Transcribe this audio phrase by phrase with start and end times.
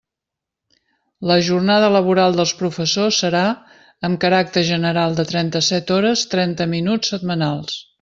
[1.31, 3.45] La jornada laboral dels professors serà,
[4.11, 7.83] amb caràcter general de trenta-set hores trenta minuts setmanals.